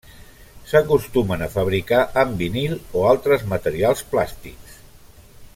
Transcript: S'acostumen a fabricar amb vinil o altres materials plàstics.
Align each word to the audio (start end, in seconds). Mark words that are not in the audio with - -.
S'acostumen 0.69 1.43
a 1.45 1.49
fabricar 1.57 2.01
amb 2.23 2.41
vinil 2.45 2.75
o 3.03 3.07
altres 3.13 3.47
materials 3.55 4.05
plàstics. 4.15 4.85